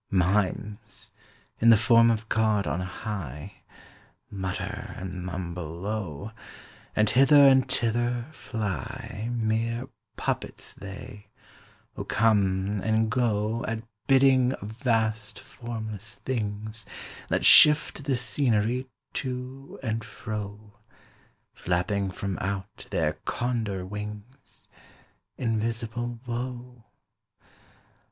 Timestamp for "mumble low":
5.23-6.29